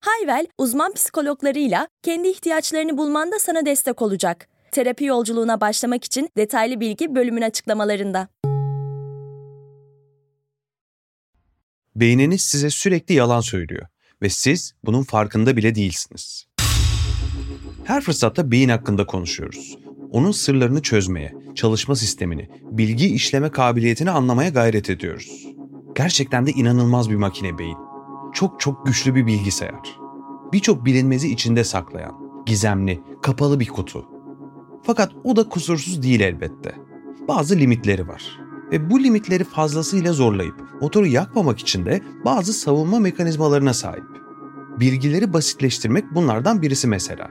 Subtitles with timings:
[0.00, 4.48] Hayvel, uzman psikologlarıyla kendi ihtiyaçlarını bulmanda sana destek olacak.
[4.72, 8.28] Terapi yolculuğuna başlamak için detaylı bilgi bölümün açıklamalarında.
[11.96, 13.86] Beyniniz size sürekli yalan söylüyor
[14.22, 16.46] ve siz bunun farkında bile değilsiniz.
[17.84, 19.78] Her fırsatta beyin hakkında konuşuyoruz.
[20.12, 25.46] Onun sırlarını çözmeye, çalışma sistemini, bilgi işleme kabiliyetini anlamaya gayret ediyoruz.
[25.94, 27.85] Gerçekten de inanılmaz bir makine beyin.
[28.36, 29.98] Çok çok güçlü bir bilgisayar.
[30.52, 34.04] Birçok bilinmezi içinde saklayan, gizemli, kapalı bir kutu.
[34.82, 36.74] Fakat o da kusursuz değil elbette.
[37.28, 38.40] Bazı limitleri var.
[38.72, 44.04] Ve bu limitleri fazlasıyla zorlayıp motoru yakmamak için de bazı savunma mekanizmalarına sahip.
[44.80, 47.30] Bilgileri basitleştirmek bunlardan birisi mesela.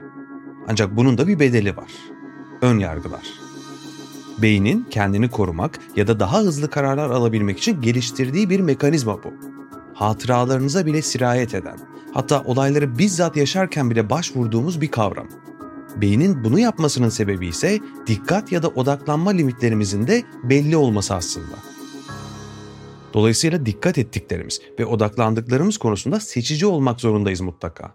[0.68, 1.90] Ancak bunun da bir bedeli var.
[2.62, 3.26] Ön yargılar.
[4.38, 9.45] Beynin kendini korumak ya da daha hızlı kararlar alabilmek için geliştirdiği bir mekanizma bu.
[9.96, 11.78] Hatıralarınıza bile sirayet eden,
[12.14, 15.28] hatta olayları bizzat yaşarken bile başvurduğumuz bir kavram.
[15.96, 21.56] Beynin bunu yapmasının sebebi ise dikkat ya da odaklanma limitlerimizin de belli olması aslında.
[23.14, 27.94] Dolayısıyla dikkat ettiklerimiz ve odaklandıklarımız konusunda seçici olmak zorundayız mutlaka.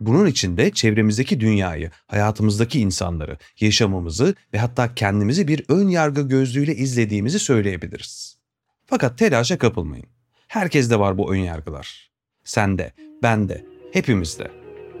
[0.00, 6.74] Bunun için de çevremizdeki dünyayı, hayatımızdaki insanları, yaşamımızı ve hatta kendimizi bir ön yargı gözlüğüyle
[6.74, 8.38] izlediğimizi söyleyebiliriz.
[8.86, 10.15] Fakat telaşa kapılmayın.
[10.48, 12.10] Herkeste var bu ön yargılar.
[12.44, 14.50] Sende, bende, hepimizde.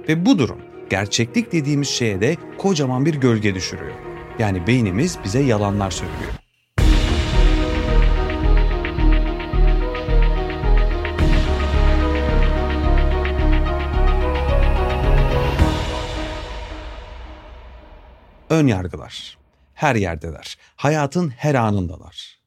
[0.08, 3.94] Ve bu durum gerçeklik dediğimiz şeye de kocaman bir gölge düşürüyor.
[4.38, 6.32] Yani beynimiz bize yalanlar söylüyor.
[18.50, 19.38] Ön yargılar.
[19.74, 20.56] Her yerdeler.
[20.76, 22.40] Hayatın her anındalar.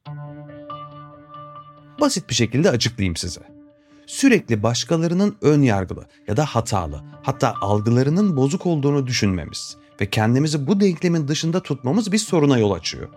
[2.00, 3.40] Basit bir şekilde açıklayayım size.
[4.06, 10.80] Sürekli başkalarının ön yargılı ya da hatalı, hatta algılarının bozuk olduğunu düşünmemiz ve kendimizi bu
[10.80, 13.08] denklemin dışında tutmamız bir soruna yol açıyor.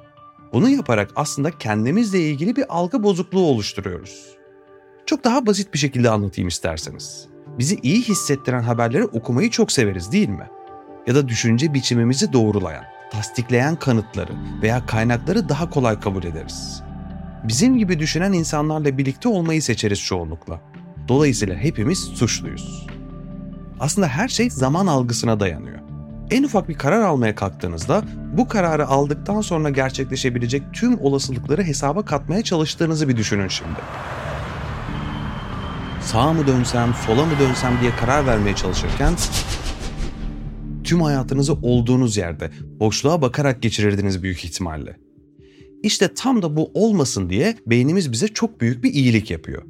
[0.54, 4.26] Bunu yaparak aslında kendimizle ilgili bir algı bozukluğu oluşturuyoruz.
[5.06, 7.28] Çok daha basit bir şekilde anlatayım isterseniz.
[7.60, 10.50] Bizi iyi hissettiren haberleri okumayı çok severiz değil mi?
[11.08, 16.84] ya da düşünce biçimimizi doğrulayan, tasdikleyen kanıtları veya kaynakları daha kolay kabul ederiz.
[17.44, 20.62] Bizim gibi düşünen insanlarla birlikte olmayı seçeriz çoğunlukla.
[21.08, 22.88] Dolayısıyla hepimiz suçluyuz.
[23.80, 25.80] Aslında her şey zaman algısına dayanıyor.
[26.32, 28.04] En ufak bir karar almaya kalktığınızda
[28.38, 33.80] bu kararı aldıktan sonra gerçekleşebilecek tüm olasılıkları hesaba katmaya çalıştığınızı bir düşünün şimdi.
[36.02, 39.14] Sağa mı dönsem, sola mı dönsem diye karar vermeye çalışırken
[40.84, 44.98] tüm hayatınızı olduğunuz yerde boşluğa bakarak geçirirdiniz büyük ihtimalle.
[45.84, 49.64] İşte tam da bu olmasın diye beynimiz bize çok büyük bir iyilik yapıyor.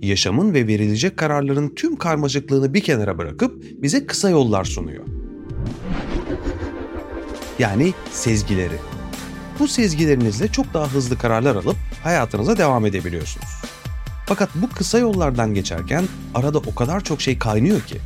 [0.00, 5.04] Yaşamın ve verilecek kararların tüm karmaşıklığını bir kenara bırakıp bize kısa yollar sunuyor.
[7.58, 8.76] Yani sezgileri.
[9.58, 13.48] Bu sezgilerinizle çok daha hızlı kararlar alıp hayatınıza devam edebiliyorsunuz.
[14.26, 17.98] Fakat bu kısa yollardan geçerken arada o kadar çok şey kaynıyor ki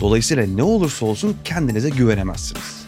[0.00, 2.86] Dolayısıyla ne olursa olsun kendinize güvenemezsiniz.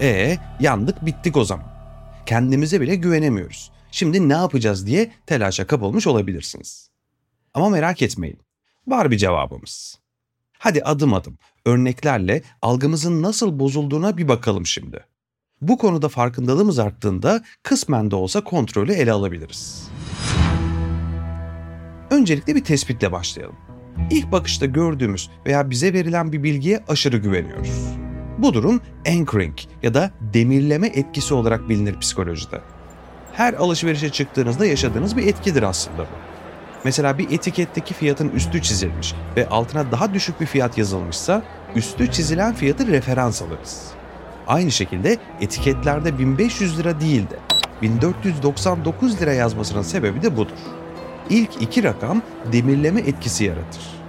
[0.00, 1.73] E yandık bittik o zaman.
[2.26, 3.70] Kendimize bile güvenemiyoruz.
[3.90, 6.90] Şimdi ne yapacağız diye telaşa kapılmış olabilirsiniz.
[7.54, 8.38] Ama merak etmeyin.
[8.86, 9.98] Var bir cevabımız.
[10.58, 15.04] Hadi adım adım örneklerle algımızın nasıl bozulduğuna bir bakalım şimdi.
[15.60, 19.88] Bu konuda farkındalığımız arttığında kısmen de olsa kontrolü ele alabiliriz.
[22.10, 23.56] Öncelikle bir tespitle başlayalım.
[24.10, 28.03] İlk bakışta gördüğümüz veya bize verilen bir bilgiye aşırı güveniyoruz.
[28.38, 32.60] Bu durum anchoring ya da demirleme etkisi olarak bilinir psikolojide.
[33.32, 36.16] Her alışverişe çıktığınızda yaşadığınız bir etkidir aslında bu.
[36.84, 41.42] Mesela bir etiketteki fiyatın üstü çizilmiş ve altına daha düşük bir fiyat yazılmışsa
[41.74, 43.90] üstü çizilen fiyatı referans alırız.
[44.46, 47.38] Aynı şekilde etiketlerde 1500 lira değil de
[47.82, 50.58] 1499 lira yazmasının sebebi de budur.
[51.30, 52.22] İlk iki rakam
[52.52, 54.03] demirleme etkisi yaratır.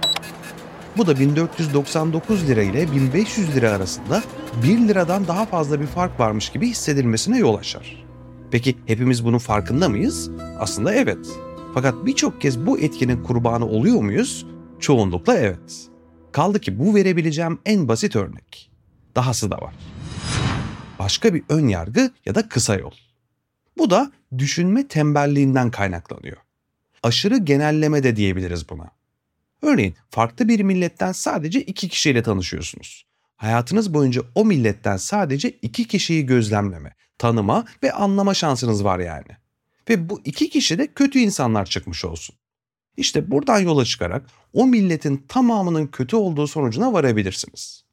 [0.96, 4.22] Bu da 1499 lira ile 1500 lira arasında
[4.62, 8.04] 1 liradan daha fazla bir fark varmış gibi hissedilmesine yol açar.
[8.50, 10.30] Peki hepimiz bunun farkında mıyız?
[10.58, 11.26] Aslında evet.
[11.74, 14.46] Fakat birçok kez bu etkinin kurbanı oluyor muyuz?
[14.80, 15.88] Çoğunlukla evet.
[16.32, 18.70] Kaldı ki bu verebileceğim en basit örnek.
[19.16, 19.74] Dahası da var.
[20.98, 22.90] başka bir ön yargı ya da kısa yol.
[23.78, 26.36] Bu da düşünme tembelliğinden kaynaklanıyor.
[27.02, 28.95] Aşırı genelleme de diyebiliriz buna.
[29.66, 33.06] Örneğin farklı bir milletten sadece iki kişiyle tanışıyorsunuz.
[33.36, 39.36] Hayatınız boyunca o milletten sadece iki kişiyi gözlemleme, tanıma ve anlama şansınız var yani.
[39.88, 42.36] Ve bu iki kişi de kötü insanlar çıkmış olsun.
[42.96, 47.84] İşte buradan yola çıkarak o milletin tamamının kötü olduğu sonucuna varabilirsiniz.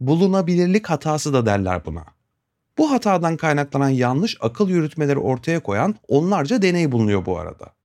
[0.00, 2.04] Bulunabilirlik hatası da derler buna.
[2.78, 7.75] Bu hatadan kaynaklanan yanlış akıl yürütmeleri ortaya koyan onlarca deney bulunuyor bu arada.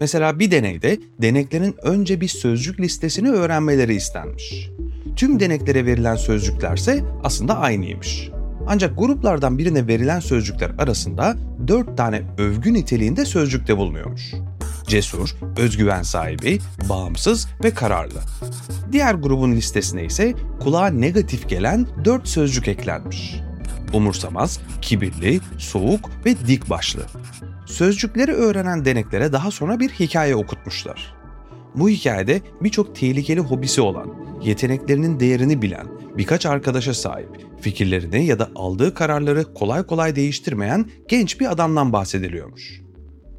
[0.00, 4.70] Mesela bir deneyde deneklerin önce bir sözcük listesini öğrenmeleri istenmiş.
[5.16, 8.30] Tüm deneklere verilen sözcüklerse aslında aynıymış.
[8.66, 11.36] Ancak gruplardan birine verilen sözcükler arasında
[11.68, 14.32] 4 tane övgü niteliğinde sözcük de bulunuyormuş.
[14.86, 16.58] Cesur, özgüven sahibi,
[16.88, 18.20] bağımsız ve kararlı.
[18.92, 23.40] Diğer grubun listesine ise kulağa negatif gelen 4 sözcük eklenmiş.
[23.92, 27.00] Umursamaz, kibirli, soğuk ve dik başlı.
[27.66, 31.14] Sözcükleri öğrenen deneklere daha sonra bir hikaye okutmuşlar.
[31.74, 35.86] Bu hikayede birçok tehlikeli hobisi olan, yeteneklerinin değerini bilen,
[36.16, 37.28] birkaç arkadaşa sahip,
[37.60, 42.80] fikirlerini ya da aldığı kararları kolay kolay değiştirmeyen genç bir adamdan bahsediliyormuş.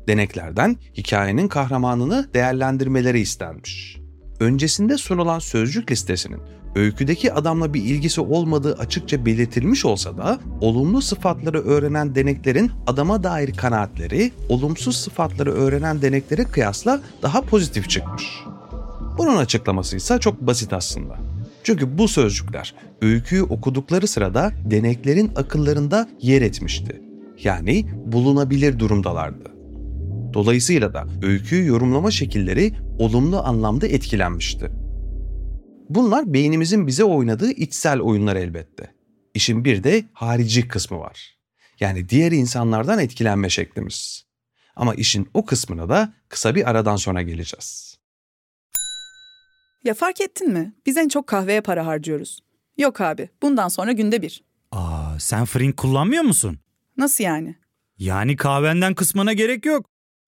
[0.08, 3.98] Deneklerden hikayenin kahramanını değerlendirmeleri istenmiş.
[4.40, 6.40] Öncesinde sunulan sözcük listesinin
[6.76, 13.54] öyküdeki adamla bir ilgisi olmadığı açıkça belirtilmiş olsa da olumlu sıfatları öğrenen deneklerin adama dair
[13.54, 18.24] kanaatleri olumsuz sıfatları öğrenen deneklere kıyasla daha pozitif çıkmış.
[19.18, 21.18] Bunun açıklaması ise çok basit aslında.
[21.64, 27.02] Çünkü bu sözcükler öyküyü okudukları sırada deneklerin akıllarında yer etmişti.
[27.44, 29.52] Yani bulunabilir durumdalardı.
[30.34, 34.72] Dolayısıyla da öyküyü yorumlama şekilleri olumlu anlamda etkilenmişti.
[35.90, 38.94] Bunlar beynimizin bize oynadığı içsel oyunlar elbette.
[39.34, 41.38] İşin bir de harici kısmı var.
[41.80, 44.26] Yani diğer insanlardan etkilenme şeklimiz.
[44.76, 47.98] Ama işin o kısmına da kısa bir aradan sonra geleceğiz.
[49.84, 50.74] Ya fark ettin mi?
[50.86, 52.40] Biz en çok kahveye para harcıyoruz.
[52.78, 54.44] Yok abi, bundan sonra günde bir.
[54.72, 56.60] Aa, sen Frink kullanmıyor musun?
[56.98, 57.56] Nasıl yani?
[57.98, 59.90] Yani kahvenden kısmına gerek yok.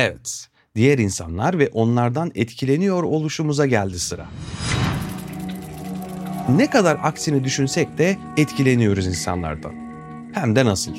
[0.00, 4.26] Evet, diğer insanlar ve onlardan etkileniyor oluşumuza geldi sıra.
[6.48, 9.72] Ne kadar aksini düşünsek de etkileniyoruz insanlardan.
[10.32, 10.92] Hem de nasıl?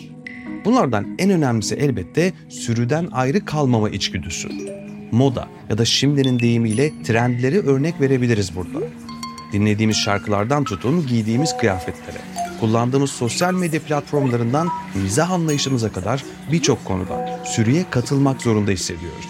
[0.66, 4.50] Bunlardan en önemlisi elbette sürüden ayrı kalmama içgüdüsü.
[5.12, 8.86] Moda ya da şimdinin deyimiyle trendleri örnek verebiliriz burada.
[9.54, 12.22] Dinlediğimiz şarkılardan tutun giydiğimiz kıyafetlere,
[12.60, 19.28] kullandığımız sosyal medya platformlarından mizah anlayışımıza kadar birçok konuda sürüye katılmak zorunda hissediyoruz.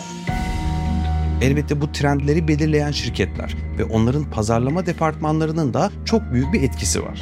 [1.41, 7.21] Elbette bu trendleri belirleyen şirketler ve onların pazarlama departmanlarının da çok büyük bir etkisi var.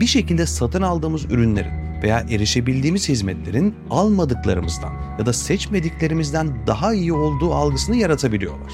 [0.00, 7.54] Bir şekilde satın aldığımız ürünlerin veya erişebildiğimiz hizmetlerin almadıklarımızdan ya da seçmediklerimizden daha iyi olduğu
[7.54, 8.72] algısını yaratabiliyorlar.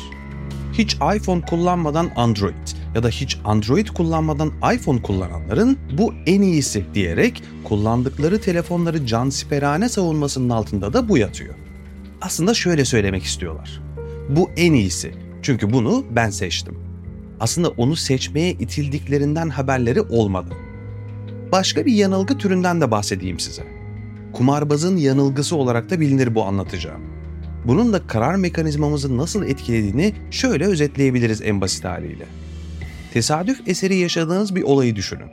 [0.73, 2.55] Hiç iPhone kullanmadan Android
[2.95, 10.51] ya da hiç Android kullanmadan iPhone kullananların bu en iyisi diyerek kullandıkları telefonları cansiperane savunmasının
[10.51, 11.55] altında da bu yatıyor.
[12.21, 13.83] Aslında şöyle söylemek istiyorlar.
[14.29, 15.15] Bu en iyisi.
[15.43, 16.79] Çünkü bunu ben seçtim.
[17.41, 20.55] Aslında onu seçmeye itildiklerinden haberleri olmadı.
[21.53, 23.63] Başka bir yanılgı türünden de bahsedeyim size.
[24.33, 27.01] Kumarbazın yanılgısı olarak da bilinir bu anlatacağım.
[27.65, 32.27] Bunun da karar mekanizmamızı nasıl etkilediğini şöyle özetleyebiliriz en basit haliyle.
[33.12, 35.31] Tesadüf eseri yaşadığınız bir olayı düşünün.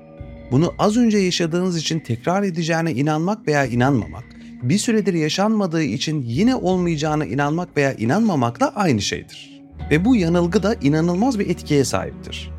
[0.51, 4.24] Bunu az önce yaşadığınız için tekrar edeceğine inanmak veya inanmamak,
[4.62, 9.62] bir süredir yaşanmadığı için yine olmayacağına inanmak veya inanmamakla aynı şeydir.
[9.91, 12.51] Ve bu yanılgı da inanılmaz bir etkiye sahiptir.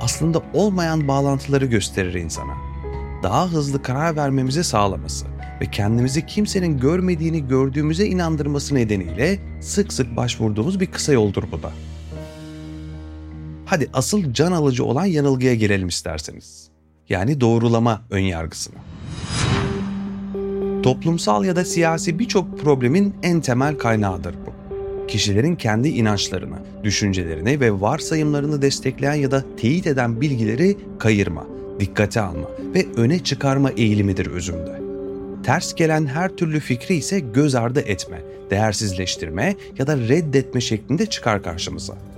[0.00, 2.54] Aslında olmayan bağlantıları gösterir insana.
[3.22, 5.26] Daha hızlı karar vermemizi sağlaması
[5.60, 11.72] ve kendimizi kimsenin görmediğini gördüğümüze inandırması nedeniyle sık sık başvurduğumuz bir kısa yoldur bu da.
[13.74, 16.68] Hadi asıl can alıcı olan yanılgıya gelelim isterseniz.
[17.08, 18.76] Yani doğrulama önyargısına.
[20.82, 24.52] Toplumsal ya da siyasi birçok problemin en temel kaynağıdır bu.
[25.06, 31.46] Kişilerin kendi inançlarını, düşüncelerini ve varsayımlarını destekleyen ya da teyit eden bilgileri kayırma,
[31.80, 34.80] dikkate alma ve öne çıkarma eğilimidir özümde.
[35.42, 41.42] Ters gelen her türlü fikri ise göz ardı etme, değersizleştirme ya da reddetme şeklinde çıkar
[41.42, 42.13] karşımıza.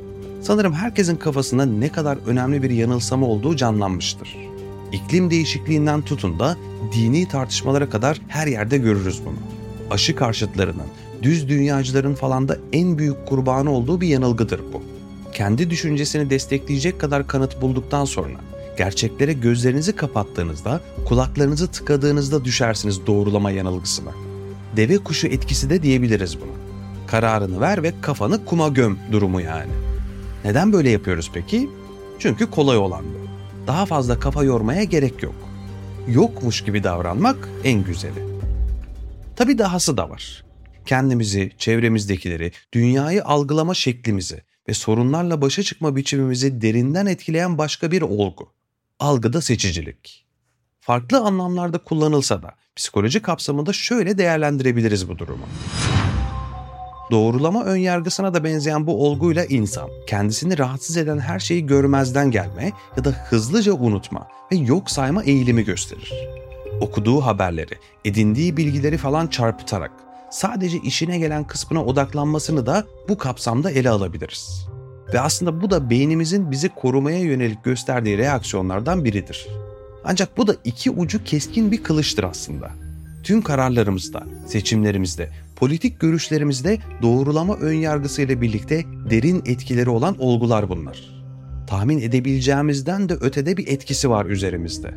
[0.46, 4.36] Sanırım herkesin kafasında ne kadar önemli bir yanılsama olduğu canlanmıştır.
[4.92, 6.56] İklim değişikliğinden tutun da
[6.94, 9.36] dini tartışmalara kadar her yerde görürüz bunu.
[9.90, 10.86] Aşı karşıtlarının,
[11.22, 14.82] düz dünyacıların falan da en büyük kurbanı olduğu bir yanılgıdır bu.
[15.32, 18.40] Kendi düşüncesini destekleyecek kadar kanıt bulduktan sonra
[18.78, 24.10] gerçeklere gözlerinizi kapattığınızda, kulaklarınızı tıkadığınızda düşersiniz doğrulama yanılgısına.
[24.76, 26.56] Deve kuşu etkisi de diyebiliriz buna.
[27.06, 29.86] Kararını ver ve kafanı kuma göm durumu yani.
[30.46, 31.70] Neden böyle yapıyoruz peki?
[32.18, 33.26] Çünkü kolay olan bu.
[33.66, 35.34] Daha fazla kafa yormaya gerek yok.
[36.08, 38.26] Yokmuş gibi davranmak en güzeli.
[39.36, 40.44] Tabii dahası da var.
[40.86, 48.52] Kendimizi, çevremizdekileri, dünyayı algılama şeklimizi ve sorunlarla başa çıkma biçimimizi derinden etkileyen başka bir olgu.
[49.00, 50.26] Algıda seçicilik.
[50.80, 55.46] Farklı anlamlarda kullanılsa da psikoloji kapsamında şöyle değerlendirebiliriz bu durumu.
[57.10, 63.04] Doğrulama önyargısına da benzeyen bu olguyla insan, kendisini rahatsız eden her şeyi görmezden gelme ya
[63.04, 66.12] da hızlıca unutma ve yok sayma eğilimi gösterir.
[66.80, 69.92] Okuduğu haberleri, edindiği bilgileri falan çarpıtarak
[70.30, 74.66] sadece işine gelen kısmına odaklanmasını da bu kapsamda ele alabiliriz.
[75.14, 79.48] Ve aslında bu da beynimizin bizi korumaya yönelik gösterdiği reaksiyonlardan biridir.
[80.04, 82.70] Ancak bu da iki ucu keskin bir kılıçtır aslında.
[83.22, 91.16] Tüm kararlarımızda, seçimlerimizde, politik görüşlerimizde doğrulama önyargısıyla birlikte derin etkileri olan olgular bunlar.
[91.66, 94.94] Tahmin edebileceğimizden de ötede bir etkisi var üzerimizde.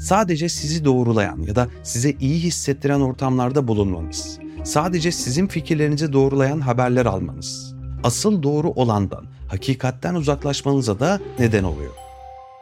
[0.00, 7.06] Sadece sizi doğrulayan ya da size iyi hissettiren ortamlarda bulunmanız, sadece sizin fikirlerinizi doğrulayan haberler
[7.06, 7.74] almanız,
[8.04, 11.92] asıl doğru olandan, hakikatten uzaklaşmanıza da neden oluyor.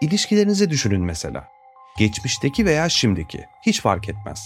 [0.00, 1.44] İlişkilerinizi düşünün mesela.
[1.98, 4.40] Geçmişteki veya şimdiki, hiç fark etmez.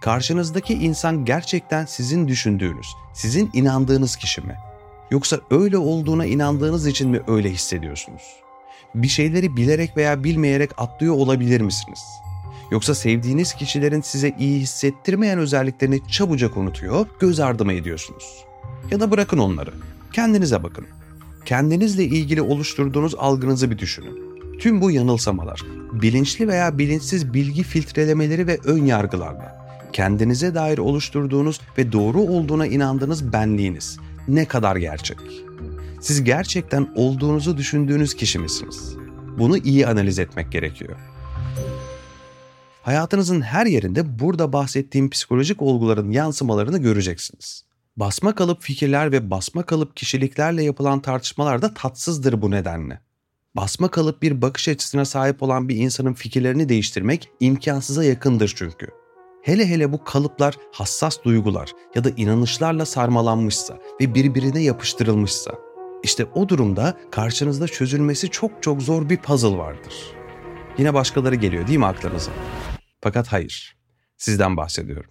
[0.00, 4.56] Karşınızdaki insan gerçekten sizin düşündüğünüz, sizin inandığınız kişi mi?
[5.10, 8.22] Yoksa öyle olduğuna inandığınız için mi öyle hissediyorsunuz?
[8.94, 12.00] Bir şeyleri bilerek veya bilmeyerek atlıyor olabilir misiniz?
[12.70, 18.44] Yoksa sevdiğiniz kişilerin size iyi hissettirmeyen özelliklerini çabucak unutuyor, göz ardı mı ediyorsunuz?
[18.90, 19.70] Ya da bırakın onları.
[20.12, 20.86] Kendinize bakın.
[21.44, 24.28] Kendinizle ilgili oluşturduğunuz algınızı bir düşünün.
[24.58, 25.62] Tüm bu yanılsamalar,
[25.92, 29.57] bilinçli veya bilinçsiz bilgi filtrelemeleri ve ön yargılarla
[29.92, 35.18] kendinize dair oluşturduğunuz ve doğru olduğuna inandığınız benliğiniz ne kadar gerçek?
[36.00, 38.96] Siz gerçekten olduğunuzu düşündüğünüz kişi misiniz?
[39.38, 40.96] Bunu iyi analiz etmek gerekiyor.
[42.82, 47.64] Hayatınızın her yerinde burada bahsettiğim psikolojik olguların yansımalarını göreceksiniz.
[47.96, 53.00] Basma kalıp fikirler ve basma kalıp kişiliklerle yapılan tartışmalar da tatsızdır bu nedenle.
[53.56, 58.88] Basma kalıp bir bakış açısına sahip olan bir insanın fikirlerini değiştirmek imkansıza yakındır çünkü.
[59.42, 65.54] Hele hele bu kalıplar hassas duygular ya da inanışlarla sarmalanmışsa ve birbirine yapıştırılmışsa.
[66.02, 69.94] İşte o durumda karşınızda çözülmesi çok çok zor bir puzzle vardır.
[70.78, 72.30] Yine başkaları geliyor değil mi aklınıza?
[73.00, 73.76] Fakat hayır.
[74.16, 75.10] Sizden bahsediyorum.